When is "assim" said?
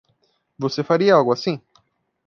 1.31-1.61